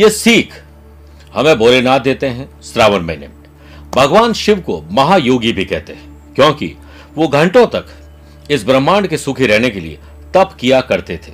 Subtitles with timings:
[0.00, 0.52] ये सीख
[1.34, 3.34] हमें भोलेनाथ देते हैं श्रावण महीने में।
[3.96, 6.74] भगवान शिव को महायोगी भी कहते हैं, क्योंकि
[7.16, 7.86] वो घंटों तक
[8.50, 9.98] इस ब्रह्मांड के सुखी रहने के लिए
[10.34, 11.32] तप किया करते थे।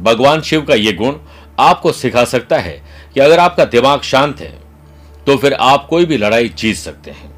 [0.00, 1.14] भगवान शिव का यह गुण
[1.60, 2.80] आपको सिखा सकता है
[3.14, 4.52] कि अगर आपका दिमाग शांत है
[5.26, 7.30] तो फिर आप कोई भी लड़ाई जीत सकते हैं।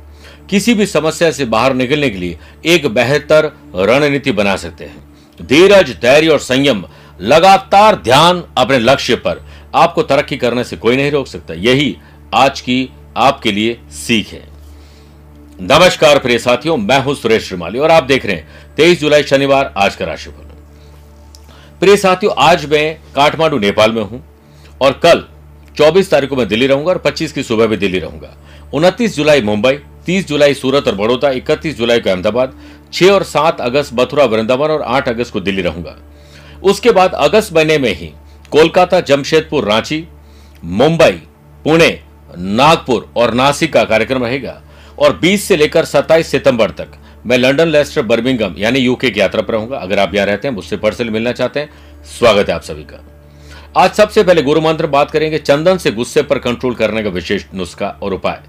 [0.51, 5.07] किसी भी समस्या से बाहर निकलने के लिए एक बेहतर रणनीति बना सकते हैं।
[5.41, 6.85] धीरज, धैर्य और संयम
[7.21, 9.47] लगातार ध्यान अपने लक्ष्य पर
[9.79, 11.97] आपको तरक्की करने से कोई नहीं रोक सकता। यही
[12.35, 14.43] आज की आपके लिए सीख है।
[15.61, 19.73] नमस्कार प्रिय साथियों, मैं हूँ सुरेश श्रीमाली और आप देख रहे हैं तेईस जुलाई शनिवार,
[19.77, 20.43] आज का राशिफल।
[21.81, 24.23] प्रिय साथियों, आज मैं काठमांडू, नेपाल में हूँ
[24.81, 25.25] और कल
[25.77, 28.37] 24 तारीख को मैं दिल्ली रहूँगा और 25 की सुबह भी दिल्ली रहूँगा।
[28.73, 32.61] 29 जुलाई मुंबई 30 जुलाई सूरत और बड़ौदा 31 जुलाई को अहमदाबाद
[32.93, 35.97] 6 और 7 अगस्त मथुरा, वृंदावन और 8 अगस्त को दिल्ली रहूँगा।
[36.63, 38.13] उसके बाद अगस्त महीने में ही
[38.51, 40.09] कोलकाता, जमशेदपुर, रांची,
[40.65, 41.11] मुंबई,
[41.65, 42.03] पुणे,
[42.39, 44.63] नागपुर और नासिक का कार्यक्रम रहेगा।
[44.99, 46.89] और 20 से लेकर 27 सितंबर तक
[47.27, 50.55] मैं लंदन लेस्टर, बर्मिंगम यानी यूके की यात्रा पर रहूँगा। अगर आप यहाँ रहते हैं,
[50.55, 51.71] मुझसे पर्सनल मिलना चाहते हैं,
[52.19, 53.05] स्वागत है आप सभी का।
[53.77, 57.45] आज सबसे पहले गुरु मंत्र बात करेंगे, चंदन से गुस्से पर कंट्रोल करने का विशेष
[57.55, 58.41] नुस्खा और उपाय।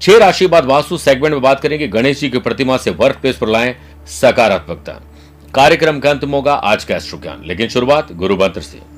[0.00, 3.36] छह राशि बाद वास्तु सेगमेंट में बात करेंगे, गणेश जी की प्रतिमा से वर्क प्लेस
[3.36, 3.76] पर लाएँ
[4.06, 4.92] सकारात्मकता।
[5.54, 8.92] कार्यक्रम का अंत होगा आज का ज्ञान लेकिन शुरुआत गुरु मंत्र से।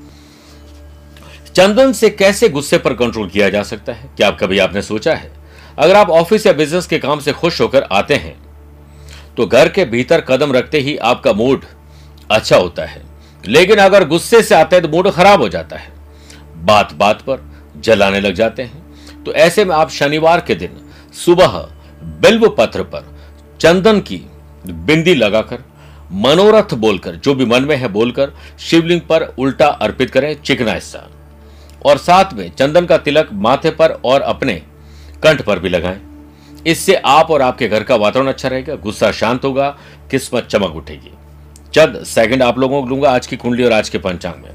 [1.57, 4.09] चंदन से कैसे गुस्से पर कंट्रोल किया जा सकता है?
[4.17, 5.31] क्या आप कभी आपने सोचा है?
[5.79, 8.37] अगर आप ऑफ़िस या बिज़नेस के काम से खुश होकर आते हैं
[9.37, 11.65] तो घर के भीतर कदम रखते ही आपका मूड
[12.31, 13.03] अच्छा होता है।
[13.45, 15.93] लेकिन अगर गुस्से से आते हैं तो मूड खराब हो जाता है।
[16.57, 17.41] बात बात पर
[17.77, 20.77] जलाने लग जाते हैं। तो ऐसे में आप शनिवार के दिन
[21.15, 21.59] सुबह
[22.23, 23.13] बिल्व पत्र पर
[23.61, 24.17] चंदन की
[24.67, 25.59] बिंदी लगाकर,
[26.13, 31.09] मनोरथ बोलकर, जो भी मन में है बोलकर, शिवलिंग पर उल्टा अर्पित करें, चिकना हिस्सा।
[31.85, 34.55] और साथ में चंदन का तिलक माथे पर और अपने
[35.23, 36.01] कंठ पर भी लगाएँ।
[36.67, 39.69] इससे आप और आपके घर का वातावरण अच्छा रहेगा, गुस्सा शांत होगा,
[40.11, 41.11] किस्मत चमक उठेगी।
[41.75, 44.53] चंद सेकंड आप लोगों को लूँगा आज की कुंडली और आज के पंचांग में।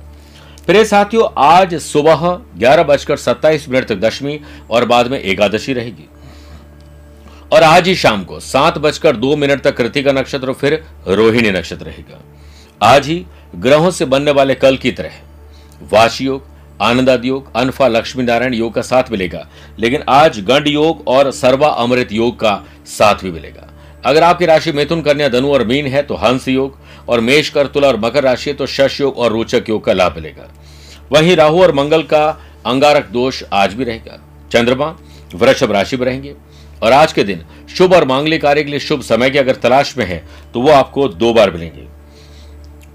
[0.66, 2.26] प्रिय साथियों, आज सुबह
[2.58, 6.08] ग्यारह बजकर सत्ताईस मिनट तक दशमी और बाद में एकादशी रहेगी।
[7.54, 11.52] और आज ही शाम को सात बजकर दो मिनट तक कृतिका नक्षत्र और फिर रोहिणी
[11.52, 12.20] नक्षत्र रहेगा।
[12.82, 13.26] आज ही
[13.56, 15.12] ग्रहों से बनने वाले कल की तरह
[15.92, 16.49] वाश योग
[16.82, 19.48] आनंदाद योग, अनफा लक्ष्मी नारायण योग का साथ मिलेगा।
[19.80, 23.66] लेकिन आज गंड योग और सर्वा अमृत योग का साथ भी मिलेगा।
[24.06, 26.78] अगर आपकी राशि मिथुन, कन्या, धनु और मीन है तो हंस योग
[27.10, 29.94] और मेष कर तुला और मकर राशि है तो शश योग और रोचक योग का
[29.94, 30.50] लाभ मिलेगा।
[31.12, 32.28] वहीं राहु और मंगल का
[32.66, 34.20] अंगारक दोष आज भी रहेगा।
[34.52, 34.96] चंद्रमा
[35.36, 36.34] वृषभ राशि में रहेंगे।
[36.84, 37.44] और आज के दिन
[37.78, 40.24] शुभ और मांगलिक कार्य के लिए शुभ समय की अगर तलाश में है
[40.54, 41.88] तो वो आपको दो बार मिलेंगे।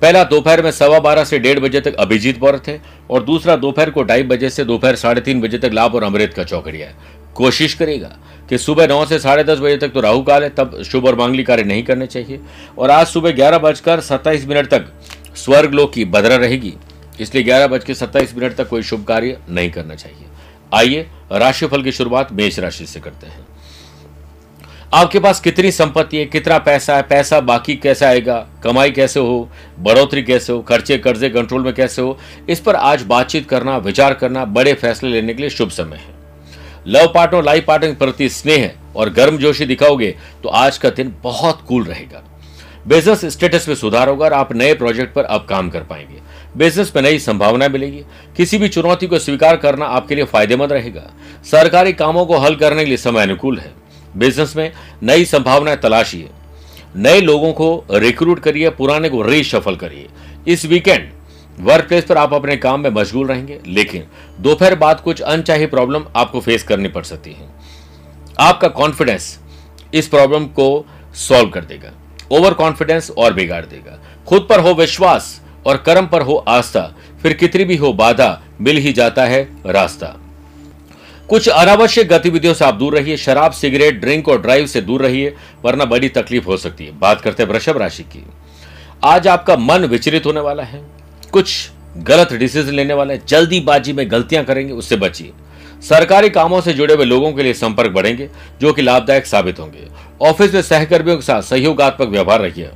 [0.03, 2.81] पहला दोपहर में सवा बारह से डेढ़ बजे तक अभिजीत मुहूर्त है
[3.11, 6.35] और दूसरा दोपहर को ढाई बजे से दोपहर साढ़े तीन बजे तक लाभ और अमृत
[6.35, 8.17] का चौकड़िया है। कोशिश करेगा
[8.51, 11.19] कि सुबह नौ से साढ़े दस बजे तक तो राहु काल है, तब शुभ और
[11.19, 12.41] मांगली कार्य नहीं करने चाहिए।
[12.79, 14.93] और आज सुबह ग्यारह बजकर सत्ताईस मिनट तक
[15.37, 16.75] स्वर्ग लोक की बदरा रहेगी।
[17.21, 20.27] इसलिए ग्यारह बज के सत्ताईस मिनट तक कोई शुभ कार्य नहीं करना चाहिए।
[20.75, 23.47] आइए, राशिफल की शुरुआत मेष राशि से करते हैं।
[24.95, 29.49] आपके पास कितनी संपत्ति है, कितना पैसा है, पैसा बाकी कैसे आएगा, कमाई कैसे हो,
[29.79, 32.17] बढ़ोतरी कैसे हो, खर्चे, कर्जे कंट्रोल में कैसे हो,
[32.49, 36.15] इस पर आज बातचीत करना, विचार करना बड़े फैसले लेने के लिए शुभ समय है।
[36.87, 41.63] लव पार्टनर, लाइफ पार्टनर के प्रति स्नेह और गर्मजोशी दिखाओगे तो आज का दिन बहुत
[41.69, 42.23] कूल रहेगा।
[42.89, 46.21] बिज़नेस स्टेटस में सुधार होगा और आप नए प्रोजेक्ट पर अब काम कर पाएँगे।
[46.57, 48.05] बिज़नेस में नई संभावना मिलेगी।
[48.37, 51.11] किसी भी चुनौती को स्वीकार करना आपके लिए फ़ायदेमंद रहेगा।
[51.45, 53.84] सरकारी कामों को हल करने के लिए समय अनुकूल है।
[54.17, 54.73] बिज़नेस में
[55.03, 56.31] नई संभावनाएँ तलाशिए
[56.97, 60.09] नए लोगों को रिक्रूट करिए, पुराने को रीशफल करिए।
[60.49, 61.11] इस वीकेंड
[61.59, 64.05] वर्क प्लेस पर आप अपने काम में मशगूल रहेंगे, लेकिन
[64.41, 67.49] दोपहर बाद कुछ अनचाही प्रॉब्लम आपको फेस करनी पड़ सकती है।
[68.41, 69.39] आपका कॉन्फिडेंस
[69.95, 70.87] इस प्रॉब्लम को
[71.19, 71.93] सॉल्व कर देगा
[72.33, 77.33] ओवर कॉन्फिडेंस और बिगाड़ देगा। खुद पर हो विश्वास और कर्म पर हो आस्था, फिर
[77.33, 80.15] कितनी भी हो बाधा, मिल ही जाता है रास्ता।
[81.29, 85.35] कुछ अनावश्यक गतिविधियों से आप दूर रहिए। शराब, सिगरेट, ड्रिंक और ड्राइव से दूर रहिए,
[85.65, 88.25] वरना बड़ी तकलीफ़ हो सकती है। बात करते हैं वृषभ राशि की।
[89.05, 90.83] आज आपका मन विचलित होने वाला है।
[91.33, 95.33] कुछ गलत डिसीज़न लेने वाले जल्दीबाजी में गलतियाँ करेंगे, उससे बचिए।
[95.83, 98.29] सरकारी कामों से जुड़े हुए लोगों के लिए संपर्क बढ़ेंगे,
[98.61, 99.89] जो कि लाभदायक साबित होंगे।
[100.23, 102.71] ऑफ़िस में सहकर्मियों के साथ सहयोगात्मक व्यवहार रखिए।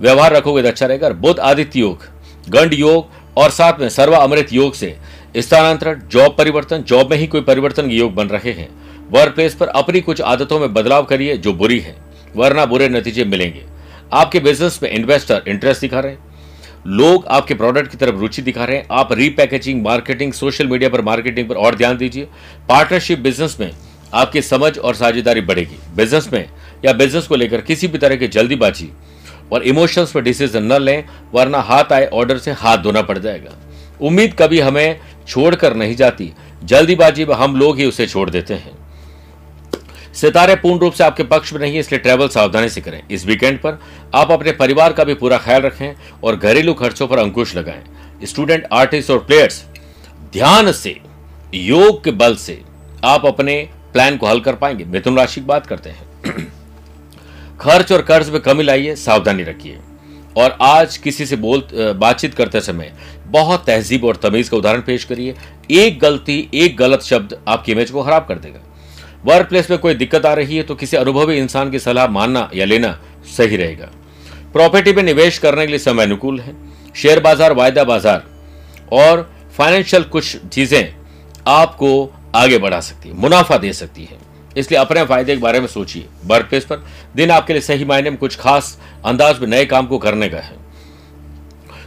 [0.00, 2.04] व्यवहार रखोगे तो अच्छा रहेगा। बुद्ध आदित्य योग,
[2.48, 3.06] गंड योग
[3.36, 4.96] और साथ में सर्वा अमृत योग से
[5.36, 8.68] स्थानांतरण जॉब परिवर्तन जॉब में ही कोई परिवर्तन योग बन रहे हैं।
[9.10, 11.94] वर्क प्लेस पर अपनी कुछ आदतों में बदलाव करिए जो बुरी है,
[12.36, 13.64] वरना बुरे नतीजे मिलेंगे।
[14.12, 16.34] आपके बिज़नेस में इन्वेस्टर इंटरेस्ट दिखा रहे हैं।
[16.86, 21.00] लोग आपके प्रोडक्ट की तरफ़ रुचि दिखा रहे हैं। आप रीपैकेजिंग मार्केटिंग सोशल मीडिया पर
[21.00, 22.28] मार्केटिंग पर और ध्यान दीजिए।
[22.68, 23.70] पार्टनरशिप बिज़नेस में
[24.14, 26.48] आपकी समझ और साझेदारी बढ़ेगी। बिज़नेस में
[26.84, 28.90] या बिज़नेस को लेकर किसी भी तरह की जल्दीबाजी
[29.52, 31.04] और इमोशंस पर डिसीज़न न लें,
[31.34, 33.50] वरना हाथ आए ऑर्डर से हाथ धोना पड़ जाएगा।
[34.02, 36.32] उम्मीद कभी हमें छोड़कर नहीं जाती।
[36.64, 38.76] जल्दीबाजी में हम लोग ही उसे छोड़ देते हैं।
[40.14, 43.26] सितारे पूर्ण रूप से आपके पक्ष में नहीं है, इसलिए ट्रैवल सावधानी से करें। इस
[43.26, 43.78] वीकेंड पर
[44.14, 45.94] आप अपने परिवार का भी पूरा ख्याल रखें
[46.24, 47.82] और घरेलू खर्चों पर अंकुश लगाएँ।
[48.24, 49.64] स्टूडेंट आर्टिस्ट और प्लेयर्स
[50.32, 51.00] ध्यान से
[51.54, 52.62] योग के बल से
[53.04, 56.06] आप अपने प्लान को हल कर पाएँगे। मिथुन राशि की बात करते हैं।
[57.60, 59.78] खर्च और कर्ज में कमी लाइए, सावधानी रखिए।
[60.36, 62.92] और आज किसी से बोल बातचीत करते समय
[63.28, 65.34] बहुत तहजीब और तमीज का उदाहरण पेश करिए।
[65.72, 68.60] एक गलती, एक गलत शब्द आपकी इमेज को खराब कर देगा।
[69.24, 72.48] वर्क प्लेस में कोई दिक्कत आ रही है तो किसी अनुभवी इंसान की सलाह मानना
[72.54, 72.98] या लेना
[73.28, 73.90] सही रहेगा।
[74.52, 76.54] प्रॉपर्टी में निवेश करने के लिए समय अनुकूल है।
[76.94, 78.22] शेयर बाज़ार, वायदा बाज़ार
[78.94, 80.94] और फाइनेंशियल कुछ चीज़ें
[81.48, 81.90] आपको
[82.34, 84.18] आगे बढ़ा सकती है, मुनाफा दे सकती है।
[84.56, 86.84] इसलिए अपने फ़ायदे के बारे में सोचिए। वर्क प्लेस पर।
[87.16, 90.38] दिन आपके लिए सही मायने में कुछ खास अंदाज में नए काम को करने का
[90.38, 90.64] है।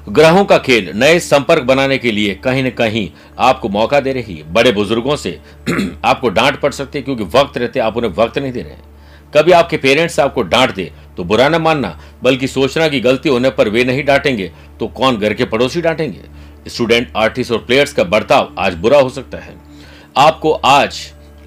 [0.09, 4.35] ग्रहों का खेल, नए संपर्क बनाने के लिए कहीं न कहीं आपको मौका दे रही
[4.35, 5.39] है। बड़े बुज़ुर्गों से
[6.05, 8.87] आपको डांट पड़ सकती है, क्योंकि वक्त रहते आप उन्हें वक्त नहीं दे रहे
[9.33, 13.49] कभी आपके पेरेंट्स आपको डांट दे तो बुरा न मानना, बल्कि सोचना कि गलती होने
[13.49, 16.21] पर वे नहीं डांटेंगे तो कौन घर के पड़ोसी डांटेंगे?
[16.67, 19.55] स्टूडेंट आर्टिस्ट और प्लेयर्स का बर्ताव आज बुरा हो सकता है।
[20.17, 20.99] आपको आज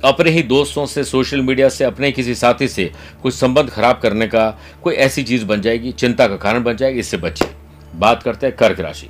[0.04, 2.90] अपने ही दोस्तों से सोशल मीडिया से, अपने किसी साथी से
[3.22, 4.48] कुछ संबंध खराब करने का
[4.82, 7.48] कोई ऐसी चीज़ बन जाएगी, चिंता का कारण बन जाएगी, इससे बचिए।
[7.94, 9.08] बात करते हैं कर्क राशि।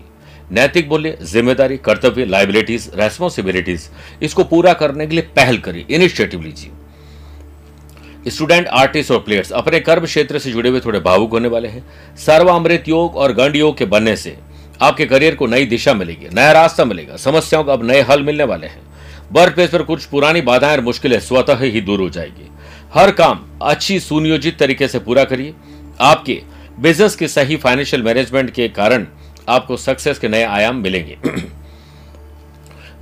[0.50, 3.88] नैतिक मूल्य ज़िम्मेदारी, कर्तव्य लाइबिलिटीज रेस्पॉन्सिबिलिटीज
[4.22, 10.04] इसको पूरा करने के लिए पहल करिए इनिशिएटिव लीजिए। स्टूडेंट आर्टिस्ट और प्लेयर्स अपने कर्म
[10.04, 11.84] क्षेत्र से जुड़े हुए थोड़े भावुक होने वाले हैं।
[12.16, 14.36] सर्वामृत योग और गंड योग के बनने से
[14.82, 18.44] आपके करियर को नई दिशा मिलेगी, नया रास्ता मिलेगा, समस्याओं का अब नए हल मिलने
[18.44, 18.91] वाले हैं।
[19.32, 22.48] वर्क प्लेस पर कुछ पुरानी बाधाएँ और मुश्किलें स्वतः ही दूर हो जाएगी।
[22.94, 25.54] हर काम अच्छी सुनियोजित तरीके से पूरा करिए।
[26.00, 26.42] आपके
[26.80, 29.06] बिज़नेस के सही फाइनेंशियल मैनेजमेंट के कारण
[29.48, 31.18] आपको सक्सेस के नए आयाम मिलेंगे।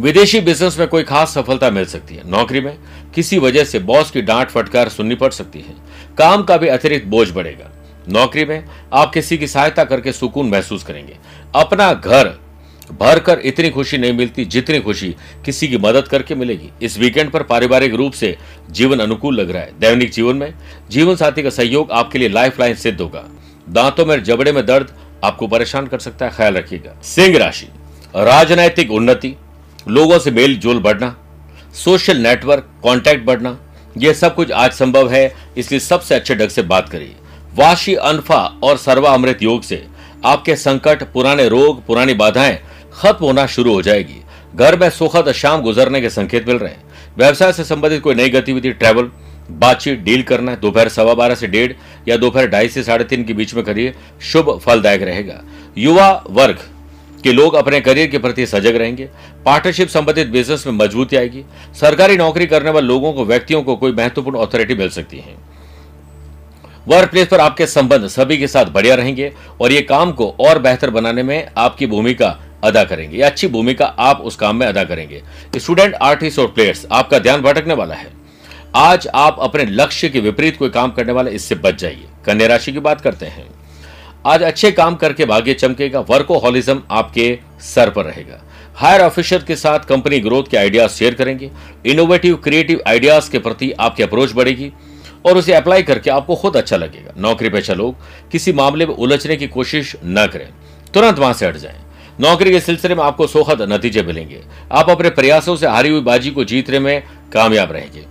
[0.00, 2.78] विदेशी बिज़नेस में कोई खास सफलता मिल सकती है। नौकरी में
[3.14, 5.74] किसी वजह से बॉस की डांट फटकार सुननी पड़ सकती है।
[6.18, 7.70] काम का भी अतिरिक्त बोझ बढ़ेगा।
[8.08, 11.16] नौकरी में आप किसी की सहायता करके सुकून महसूस करेंगे।
[11.54, 12.38] अपना घर
[12.92, 17.42] भरकर इतनी खुशी नहीं मिलती जितनी खुशी किसी की मदद करके मिलेगी। इस वीकेंड पर
[17.42, 18.36] पारिवारिक रूप से
[18.70, 20.54] जीवन अनुकूल लग रहा है। दैनिक जीवन में
[20.90, 23.24] जीवन साथी का सहयोग आपके लिए लाइफ लाइन सिद्ध होगा।
[23.68, 24.92] दांतों में जबड़े में दर्द
[25.24, 27.66] आपको परेशान कर सकता है, ख्याल रखिएगा। सिंह राशि,
[28.16, 29.34] राजनैतिक उन्नति,
[29.88, 31.16] लोगों से मेल जोल बढ़ना
[31.74, 33.58] सोशल नेटवर्क कांटेक्ट बढ़ना,
[33.98, 37.14] यह सब कुछ आज संभव है, इसलिए सबसे अच्छे ढंग से बात करिए।
[37.54, 39.86] वाशी अनफा और सर्वा अमृत योग से
[40.24, 42.58] आपके संकट, पुराने रोग, पुरानी बाधाएँ
[42.92, 44.20] खत्म होना शुरू हो जाएगी।
[44.54, 46.82] घर में सुखद शाम गुजरने के संकेत मिल रहे हैं।
[47.18, 49.10] व्यवसाय से संबंधित कोई नई गतिविधि ट्रैवल
[49.50, 51.72] बातचीत डील करना है दोपहर सवा बारह से डेढ़
[52.08, 55.40] या दोपहर ढाई से साढ़े तीन के बीच में करिए, शुभ फलदायक रहेगा।
[55.78, 56.58] युवा वर्ग
[57.24, 59.08] के लोग अपने करियर के प्रति सजग रहेंगे।
[59.46, 61.44] पार्टनरशिप संबंधित बिज़नेस में मजबूती आएगी।
[61.74, 65.34] सरकारी नौकरी करने वाले लोगों को, व्यक्तियों को कोई महत्वपूर्ण अथॉरिटी मिल सकती है।
[66.88, 70.58] वर्क प्लेस पर आपके संबंध सभी के साथ बढ़िया रहेंगे और ये काम को और
[70.58, 72.28] बेहतर बनाने में आपकी भूमिका
[72.64, 75.22] अदा करेंगे। या अच्छी भूमिका आप उस काम में अदा करेंगे।
[75.56, 78.10] स्टूडेंट, आर्टिस्ट और प्लेयर्स, आपका ध्यान भटकने वाला है।
[78.74, 82.72] आज आप अपने लक्ष्य के विपरीत कोई काम करने वाले, इससे बच जाइए। कन्या राशि
[82.72, 83.46] की बात करते हैं।
[84.26, 88.42] आज अच्छे काम करके भाग्य चमकेगा, वर्कोहॉलिज्म आपके सर पर रहेगा।
[88.74, 91.50] हायर ऑफिसर के साथ कंपनी ग्रोथ के आइडियाज़ शेयर करेंगे।
[91.86, 94.72] इनोवेटिव, क्रिएटिव आइडियाज़ के प्रति आपकी अप्रोच बढ़ेगी
[95.26, 97.96] और उसे अप्लाई करके आपको खुद अच्छा लगेगा। नौकरी पेशा लोग
[98.30, 100.48] किसी मामले में उलझने की कोशिश न करें।
[100.94, 101.76] तुरंत वहाँ से हट जाएँ।
[102.20, 104.40] नौकरी के सिलसिले में आपको सोखद नतीजे मिलेंगे।
[104.72, 108.04] आप अपने प्रयासों से हारी हुई बाजी को जीतने में कामयाब रहेंगे।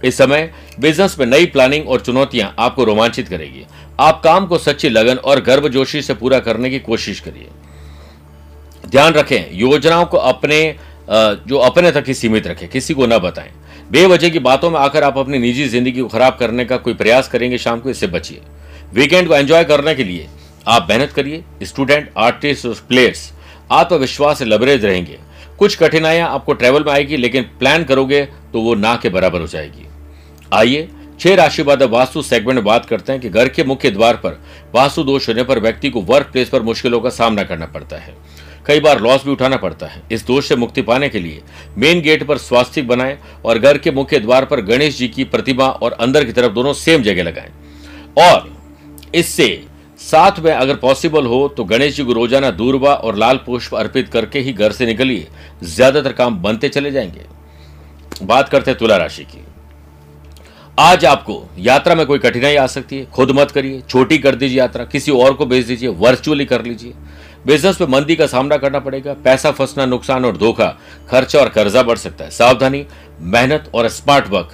[0.00, 0.50] इस समय
[0.80, 3.64] बिज़नेस में नई प्लानिंग और चुनौतियाँ आपको रोमांचित करेगी।
[4.00, 7.48] आप काम को सच्ची लगन और गर्भजोशी से पूरा करने की कोशिश करिए।
[8.84, 10.76] ध्यान रखें, योजनाओं को अपने
[11.10, 13.50] जो अपने तक ही सीमित रखें, किसी को ना बताएँ।
[13.90, 17.28] बेवजह की बातों में आकर आप अपनी निजी ज़िंदगी को खराब करने का कोई प्रयास
[17.28, 18.40] करेंगे शाम को, इससे बचिए।
[18.94, 20.28] वीकेंड को एंजॉय करने के लिए
[20.66, 23.30] आप मेहनत करिए। स्टूडेंट, आर्टिस्ट और प्लेयर्स
[23.72, 25.18] आत्मविश्वास से लबरेज रहेंगे।
[25.58, 29.46] कुछ कठिनाइयाँ आपको ट्रेवल में आएगी, लेकिन प्लान करोगे तो वो ना के बराबर हो
[29.46, 29.86] जाएगी।
[30.52, 30.88] आइए,
[31.20, 34.40] छह राशि बाद वास्तु सेगमेंट में बात करते हैं कि घर के मुख्य द्वार पर
[34.74, 38.14] वास्तु दोष होने पर व्यक्ति को वर्क प्लेस पर मुश्किलों का सामना करना पड़ता है।
[38.66, 41.42] कई बार लॉस भी उठाना पड़ता है। इस दोष से मुक्ति पाने के लिए
[41.78, 45.66] मेन गेट पर स्वास्तिक बनाएँ और घर के मुख्य द्वार पर गणेश जी की प्रतिमा
[45.66, 47.50] और अंदर की तरफ़ दोनों सेम जगह लगाएँ।
[48.20, 48.50] और
[49.14, 49.46] इससे
[50.02, 54.08] साथ में अगर पॉसिबल हो तो गणेश जी को रोज़ाना दूरबा और लाल पुष्प अर्पित
[54.08, 55.28] करके ही घर से निकलिए।
[55.64, 57.24] ज़्यादातर काम बनते चले जाएँगे।
[58.22, 59.44] बात करते हैं तुला राशि की।
[60.78, 64.58] आज आपको यात्रा में कोई कठिनाई आ सकती है, खुद मत करिए, छोटी कर दीजिए
[64.58, 66.92] यात्रा, किसी और को भेज दीजिए वर्चुअली कर लीजिए।
[67.46, 70.66] बिज़नेस में मंदी का सामना करना पड़ेगा, पैसा फंसना, नुकसान और धोखा,
[71.10, 72.84] खर्चा और कर्जा बढ़ सकता है। सावधानी,
[73.20, 74.52] मेहनत और स्मार्ट वर्क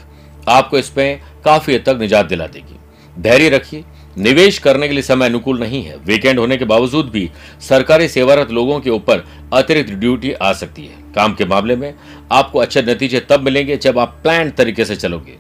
[0.49, 2.77] आपको इसमें काफ़ी हद तक निजात दिला देगी।
[3.17, 3.85] धैर्य रखिए
[4.19, 8.51] निवेश करने के लिए समय अनुकूल नहीं है। वीकेंड होने के बावजूद भी सरकारी सेवारत
[8.51, 11.95] लोगों के ऊपर अतिरिक्त ड्यूटी आ सकती है। काम के मामले में
[12.33, 15.37] आपको अच्छे नतीजे तब मिलेंगे जब आप प्लान तरीके से चलोगे।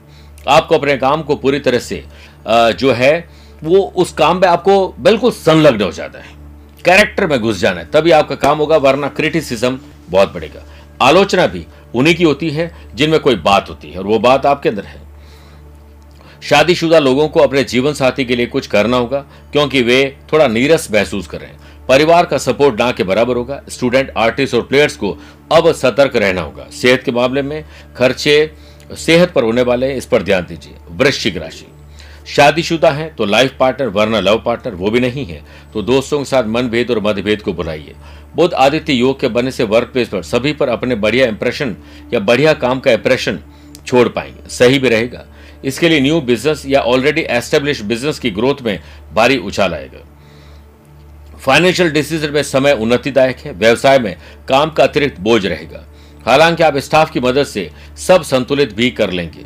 [0.48, 2.04] आपको अपने काम को पूरी तरह से
[2.48, 3.28] जो है,
[3.64, 6.36] वो उस काम में आपको बिल्कुल संलग्न हो जाता है।
[6.84, 9.78] कैरेक्टर में घुस जाना है, तभी आपका काम होगा, वरना क्रिटिसिज्म
[10.10, 10.64] बहुत बढ़ेगा।
[11.00, 14.68] आलोचना भी उन्हीं की होती है जिनमें कोई बात होती है और वो बात आपके
[14.68, 15.00] अंदर है।
[16.42, 19.18] शादीशुदा लोगों को अपने जीवन साथी के लिए कुछ करना होगा,
[19.52, 23.62] क्योंकि वे थोड़ा नीरस महसूस कर रहे हैं। परिवार का सपोर्ट ना के बराबर होगा,
[23.68, 25.16] स्टूडेंट, आर्टिस्ट और प्लेयर्स को
[25.52, 27.64] अब सतर्क रहना होगा। सेहत के मामले में
[27.96, 28.50] खर्चे,
[28.96, 31.66] सेहत पर होने वाले, इस पर ध्यान दीजिए। वृश्चिक राशि।
[32.26, 35.42] शादीशुदा है तो लाइफ पार्टनर, वरना लव पार्टनर, वो भी नहीं है।
[35.74, 37.94] तो दोस्तों के साथ मनभेद और मतभेद को बुलाइए
[38.36, 41.74] बुद्ध आदित्य योग के बनने से वर्क प्लेस पर सभी पर अपने बढ़िया इंप्रेशन
[42.14, 43.38] या बढ़िया काम का इंप्रेशन
[43.86, 45.24] छोड़ पाएँगे। सही भी रहेगा।
[45.64, 48.80] इसके लिए न्यू बिज़नेस या ऑलरेडी एस्टेब्लिश बिज़नेस की ग्रोथ में
[49.14, 50.04] भारी उछाल आएगा।
[51.38, 54.16] फाइनेंशियल डिसीज़न में समय उन्नतिदायक है, व्यवसाय में
[54.48, 55.84] काम का अतिरिक्त बोझ रहेगा।
[56.26, 59.44] हालाँकि आप स्टाफ की मदद से सब संतुलित भी कर लेंगे।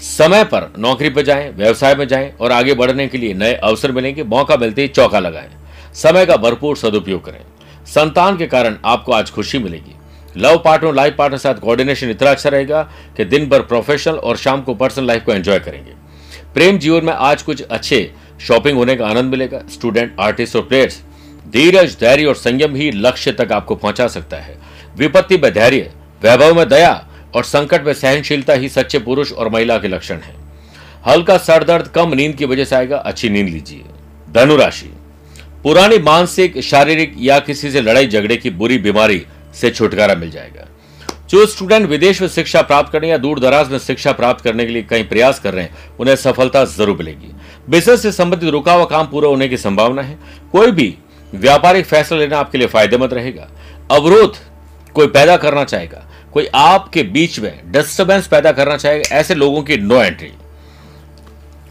[0.00, 3.92] समय पर नौकरी पर जाएँ, व्यवसाय में जाएँ और आगे बढ़ने के लिए नए अवसर
[3.92, 5.50] मिलेंगे, मौका मिलते ही चौका लगाएँ।
[5.94, 7.40] समय का भरपूर सदुपयोग करें।
[7.86, 9.94] संतान के कारण आपको आज खुशी मिलेगी।
[10.36, 12.82] लव पार्टनर लाइफ पार्टनर साथ कोऑर्डिनेशन इतना अच्छा रहेगा
[13.16, 15.92] कि दिन भर प्रोफेशनल और शाम को पर्सनल लाइफ को एंजॉय करेंगे।
[16.54, 18.10] प्रेम जीवन में आज कुछ अच्छे
[18.40, 21.00] शॉपिंग होने का आनंद मिलेगा। स्टूडेंट आर्टिस्ट और प्लेयर्स
[21.48, 24.56] धीरज, धैर्य और संयम ही लक्ष्य तक आपको पहुँचा सकता है।
[24.96, 25.90] विपत्ति में धैर्य,
[26.22, 26.92] वैभव में दया
[27.36, 30.34] और संकट में सहनशीलता ही सच्चे पुरुष और महिला के लक्षण है।
[31.06, 33.84] हल्का सर दर्द कम नींद की वजह से आएगा, अच्छी नींद लीजिए।
[34.32, 34.90] धनुराशि,
[35.62, 39.24] पुरानी मानसिक, शारीरिक या किसी से लड़ाई झगड़े की बुरी बीमारी
[39.54, 40.68] से छुटकारा मिल जाएगा।
[41.30, 44.72] जो स्टूडेंट विदेश में शिक्षा प्राप्त करने या दूर दराज में शिक्षा प्राप्त करने के
[44.72, 47.32] लिए कई प्रयास कर रहे हैं, उन्हें सफलता ज़रूर मिलेगी।
[47.70, 50.18] बिज़नेस से संबंधित रुका हुआ काम पूरा होने की संभावना है।
[50.52, 50.94] कोई भी
[51.34, 53.48] व्यापारिक फैसला लेना आपके लिए फ़ायदेमंद रहेगा।
[53.90, 54.36] अवरोध
[54.94, 59.76] कोई पैदा करना चाहेगा। कोई आपके बीच में डिस्टर्बेंस पैदा करना चाहेगा। ऐसे लोगों की
[59.76, 60.32] नो एंट्री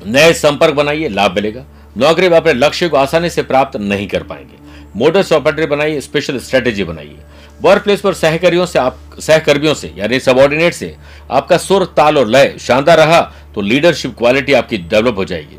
[0.01, 1.65] नए संपर्क बनाइए, लाभ मिलेगा।
[1.97, 4.59] नौकरी में अपने लक्ष्य को आसानी से प्राप्त नहीं कर पाएँगे।
[4.95, 7.17] मोटर ऑपरेटर बनाइए स्पेशल स्ट्रेटेजी बनाइए।
[7.61, 10.95] वर्क प्लेस पर सहकर्मियों से आप, सहकर्मियों से, यानी सबॉर्डिनेट से
[11.31, 13.21] आपका सुर, ताल और लय शानदार रहा
[13.55, 15.57] तो लीडरशिप क्वालिटी आपकी डेवलप हो जाएगी।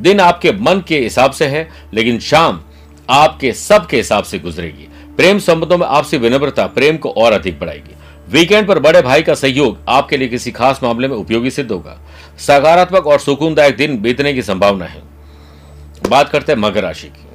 [0.00, 2.60] दिन आपके मन के हिसाब से है, लेकिन शाम
[3.08, 7.58] आपके सब के हिसाब से गुजरेगी। प्रेम संबंधों में आपसी विनम्रता, प्रेम को और अधिक
[7.60, 7.94] बढ़ाएगी।
[8.28, 11.98] वीकेंड पर बड़े भाई का सहयोग आपके लिए किसी खास मामले में उपयोगी सिद्ध होगा।
[12.38, 15.02] सकारात्मक और सुकूनदायक दिन बीतने की संभावना है।
[16.08, 17.29] बात करते हैं मकर राशि की।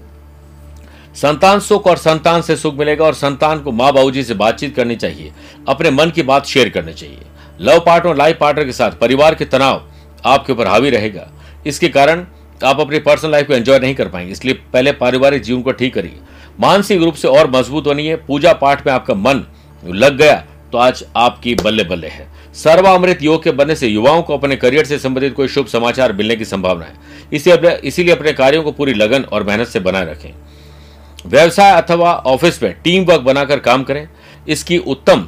[1.16, 4.96] संतान सुख और संतान से सुख मिलेगा और संतान को माँ बाबू से बातचीत करनी
[4.96, 5.32] चाहिए,
[5.68, 7.20] अपने मन की बात शेयर करनी चाहिए।
[7.62, 9.82] लव पार्टनर और लाइफ पार्टनर के साथ परिवार के तनाव
[10.26, 11.28] आपके ऊपर हावी रहेगा।
[11.68, 12.26] इसके कारण
[12.62, 15.94] आप अपनी पर्सनल लाइफ को एंजॉय नहीं कर पाएँगे। इसलिए पहले पारिवारिक जीवन को ठीक
[15.94, 16.20] करिए।
[16.60, 19.44] मानसिक रूप से और मज़बूत बनिए। पूजा पाठ में आपका मन
[19.84, 20.36] लग गया
[20.72, 24.86] तो आज आपकी बल्ले बल्ले है। सर्वामृत योग के बनने से युवाओं को अपने करियर
[24.86, 26.94] से संबंधित कोई शुभ समाचार मिलने की संभावना है।
[27.34, 30.32] इसीलिए इसीलिए अपने कार्यों को पूरी लगन और मेहनत से बनाए रखें।
[31.26, 34.08] व्यवसाय अथवा ऑफ़िस में टीम वर्क बनाकर काम करें।
[34.48, 35.22] इसकी उत्तम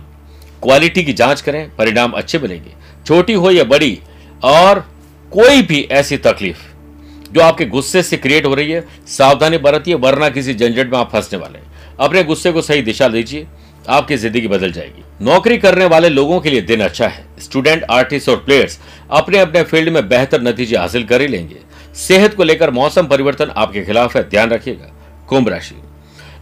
[0.64, 2.72] क्वालिटी की जाँच करें। परिणाम अच्छे मिलेंगे।
[3.06, 4.00] छोटी हो या बड़ी,
[4.44, 4.80] और
[5.32, 6.66] कोई भी ऐसी तकलीफ़
[7.32, 11.12] जो आपके गुस्से से क्रिएट हो रही है, सावधानी बरतिए, वरना किसी झंझट में आप
[11.12, 13.48] फंसने वाले हैं। अपने गुस्से को सही दिशा दीजिए,
[13.90, 18.30] आपकी ज़िंदगी बदल जाएगी। नौकरी करने वाले लोगों के लिए दिन अच्छा है। स्टूडेंट, आर्टिस्ट
[18.30, 18.80] और प्लेयर्स
[19.12, 21.58] अपने अपने फ़ील्ड में बेहतर नतीजे हासिल कर ही लेंगे।
[21.98, 24.94] सेहत को लेकर मौसम परिवर्तन आपके खिलाफ है। ध्यान रखिएगा।
[25.30, 25.76] कुंभ राशि।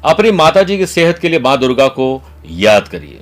[0.06, 3.20] अपनी माता जी की सेहत के लिए माँ दुर्गा को याद करिए।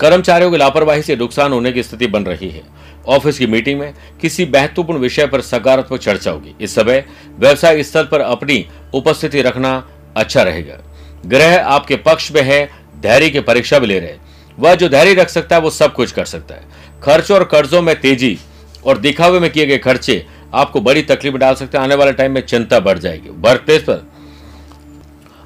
[0.00, 2.62] कर्मचारियों की लापरवाही से नुकसान होने की स्थिति बन रही है।
[3.08, 7.04] ऑफ़िस की मीटिंग में किसी महत्वपूर्ण विषय पर सकारात्मक चर्चा होगी। इस समय
[7.38, 9.72] व्यवसाय स्थल पर अपनी उपस्थिति रखना
[10.16, 10.78] अच्छा रहेगा।
[11.26, 12.70] ग्रह आपके पक्ष में है,
[13.02, 14.14] धैर्य की परीक्षा भी ले रहे
[14.58, 16.62] वह जो धैर्य रख सकता है, वो सब कुछ कर सकता है।
[17.02, 18.38] खर्चों और कर्जों में तेज़ी
[18.86, 22.32] और दिखावे में किए गए खर्चे आपको बड़ी तकलीफ़ डाल सकते हैं। आने वाले टाइम
[22.32, 24.06] में चिंता बढ़ जाएगी। वर्क प्लेस पर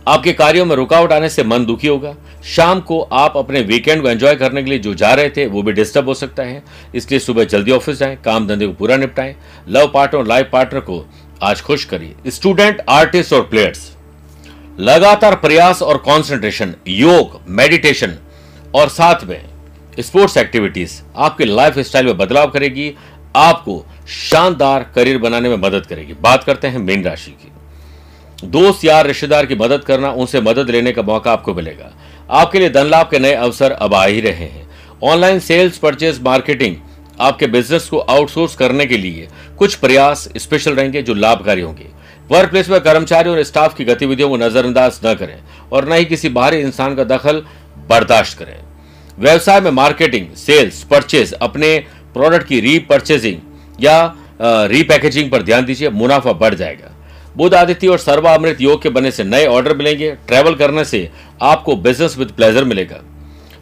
[0.07, 4.09] आपके कार्यों में रुकावट आने से मन दुखी होगा। शाम को आप अपने वीकेंड को
[4.09, 6.63] एंजॉय करने के लिए जो जा रहे थे, वो भी डिस्टर्ब हो सकता है।
[6.95, 9.35] इसलिए सुबह जल्दी ऑफ़िस जाएँ, काम धंधे को पूरा निपटाएँ।
[9.69, 11.05] लव पार्टनर और लाइफ पार्टनर को
[11.43, 13.91] आज खुश करिए। स्टूडेंट आर्टिस्ट और प्लेयर्स
[14.81, 18.17] लगातार प्रयास और कंसंट्रेशन योग मेडिटेशन
[18.75, 19.45] और साथ में
[20.01, 22.93] स्पोर्ट्स एक्टिविटीज़ आपके लाइफ स्टाइल में बदलाव करेगी,
[23.37, 27.51] आपको शानदार करियर बनाने में मदद करेगी। बात करते हैं मीन राशि की।
[28.45, 31.93] दोस्त यार, रिश्तेदार की मदद करना, उनसे मदद लेने का मौका आपको मिलेगा।
[32.31, 34.69] आपके लिए धन लाभ के नए अवसर अब आ ही रहे हैं।
[35.03, 36.77] ऑनलाइन सेल्स परचेज मार्केटिंग
[37.21, 41.87] आपके बिज़नेस को आउटसोर्स करने के लिए कुछ प्रयास स्पेशल रहेंगे जो लाभकारी होंगे।
[42.31, 45.37] वर्क प्लेस में कर्मचारी और स्टाफ की गतिविधियों को नजरअंदाज न करें
[45.73, 47.43] और न ही किसी बाहरी इंसान का दखल
[47.89, 48.57] बर्दाश्त करें।
[49.19, 51.79] व्यवसाय में मार्केटिंग, सेल्स परचेज अपने
[52.15, 53.39] प्रोडक्ट की रीपर्चेजिंग
[53.81, 56.91] या रीपैकेजिंग पर ध्यान दीजिए, मुनाफा बढ़ जाएगा।
[57.37, 61.09] बुध आदित्य और सर्वामृत योग के बनने से नए ऑर्डर मिलेंगे। ट्रैवल करने से
[61.43, 63.01] आपको बिज़नेस विद प्लेजर मिलेगा।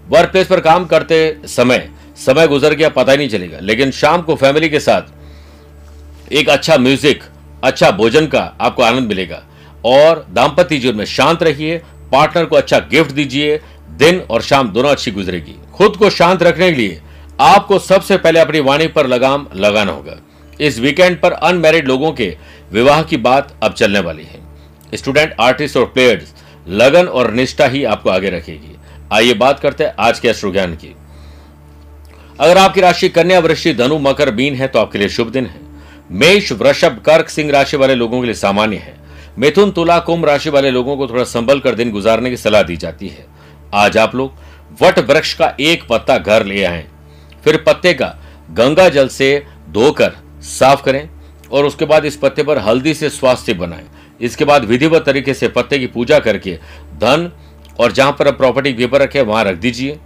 [0.09, 4.23] वर्क प्लेस पर काम करते समय समय गुजर गया, पता ही नहीं चलेगा। लेकिन शाम
[4.23, 7.23] को फैमिली के साथ एक अच्छा म्यूज़िक
[7.65, 9.43] अच्छा भोजन का आपको आनंद मिलेगा।
[9.85, 11.79] और दाम्पत्य जीवन में शांत रहिए
[12.13, 16.71] पार्टनर को अच्छा गिफ्ट दीजिए, दिन और शाम दोनों अच्छी गुजरेगी। खुद को शांत रखने
[16.71, 17.01] के लिए
[17.41, 20.19] आपको सबसे पहले अपनी वाणी पर लगाम लगाना होगा।
[20.63, 22.37] इस वीकेंड पर अनमेरिड लोगों के
[22.73, 24.41] विवाह की बात अब चलने वाली है।
[24.95, 26.35] स्टूडेंट, आर्टिस्ट और प्लेयर्स,
[26.69, 28.77] लगन और निष्ठा ही आपको आगे रखेगी।
[29.13, 30.95] आइए बात करते हैं आज के अश्रु ज्ञान की।
[32.41, 35.61] अगर आपकी राशि कन्या वृश्चि धनु, मकर बीन है तो आपके लिए शुभ दिन है।
[36.11, 38.95] मेष, वृषभ, कर्क, सिंह राशि वाले लोगों के लिए सामान्य है।
[39.39, 42.77] मिथुन, तुला, कुंभ राशि वाले लोगों को थोड़ा संभल कर दिन गुजारने की सलाह दी
[42.77, 43.27] जाती है।
[43.75, 44.35] आज आप लोग
[44.83, 46.85] वट वृक्ष का एक पत्ता घर ले आए।
[47.45, 48.17] फिर पत्ते का
[48.51, 51.09] गंगा जल से धोकर साफ़ करें
[51.53, 53.85] और उसके बाद इस पत्ते पर हल्दी से स्वास्थ्य बनाएँ।
[54.21, 56.59] इसके बाद विधिवत तरीके से पत्ते की पूजा करके
[56.95, 57.31] धन
[57.81, 59.99] और जहाँ पर आप प्रॉपर्टी पेपर रखे वहाँ रख दीजिए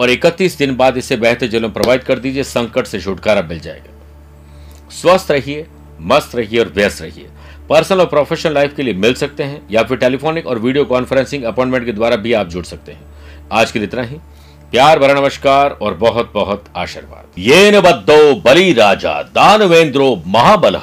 [0.00, 3.60] और 31 दिन बाद इसे बहते जल में प्रवाहित कर दीजिए, संकट से छुटकारा मिल
[3.60, 5.66] जाएगा। स्वस्थ रहिए,
[6.00, 7.28] मस्त रहिए और व्यस्त रहिए।
[7.68, 11.44] पर्सनल और प्रोफेशनल लाइफ के लिए मिल सकते हैं या फिर टेलीफोनिक और वीडियो कॉन्फ्रेंसिंग
[11.44, 13.00] अपॉइंटमेंट के द्वारा भी आप जुड़ सकते हैं।
[13.52, 14.16] आज के लिए इतना ही।
[14.74, 20.76] प्यार भरा नमस्कार और बहुत बहुत आशीर्वाद। ये न बद्धो बलि राजा दानवेंद्रो महाबल,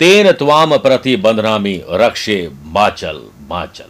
[0.00, 3.88] तेन त्वाम प्रति बंधनामी रक्षे माचल माचल।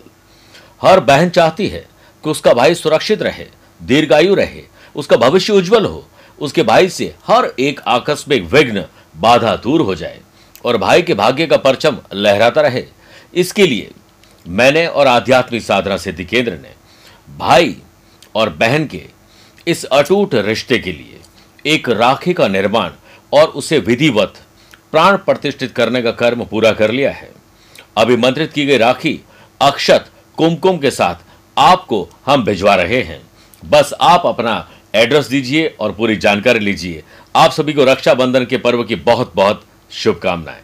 [0.82, 1.84] हर बहन चाहती है
[2.24, 3.46] कि उसका भाई सुरक्षित रहे,
[3.80, 4.62] दीर्घायु रहे,
[4.96, 6.04] उसका भविष्य उज्जवल हो,
[6.38, 8.84] उसके भाई से हर एक आकस्मिक विघ्न
[9.16, 10.20] बाधा दूर हो जाए
[10.64, 12.84] और भाई के भाग्य का परचम लहराता रहे।
[13.34, 13.90] इसके लिए
[14.46, 16.74] मैंने और आध्यात्मिक साधना सिद्धि केंद्र ने
[17.28, 17.76] भाई
[18.34, 19.02] और बहन के
[19.66, 21.20] इस अटूट रिश्ते के लिए,
[21.66, 22.90] एक राखी का निर्माण
[23.32, 24.34] और उसे विधिवत,
[24.92, 27.32] प्राण प्रतिष्ठित करने का कर्म पूरा कर लिया है।
[27.96, 29.20] अभिमंत्रित की गई राखी,
[29.60, 31.14] अक्षत, कुमकुम के साथ
[31.58, 33.22] आपको हम भिजवा रहे हैं।
[33.64, 37.02] बस आप अपना एड्रेस दीजिए और पूरी जानकारी लीजिए।
[37.36, 40.63] आप सभी को रक्षाबंधन के पर्व की बहुत बहुत शुभकामनाएँ।